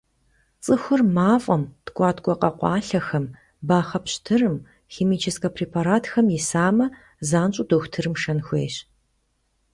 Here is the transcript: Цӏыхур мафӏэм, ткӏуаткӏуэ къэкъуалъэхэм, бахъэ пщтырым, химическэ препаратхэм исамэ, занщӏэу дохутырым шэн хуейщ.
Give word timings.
Цӏыхур 0.63 1.01
мафӏэм, 1.15 1.63
ткӏуаткӏуэ 1.85 2.35
къэкъуалъэхэм, 2.41 3.25
бахъэ 3.67 3.99
пщтырым, 4.05 4.55
химическэ 4.93 5.47
препаратхэм 5.55 6.27
исамэ, 6.37 6.85
занщӏэу 7.27 7.67
дохутырым 7.69 8.15
шэн 8.21 8.39
хуейщ. 8.45 8.75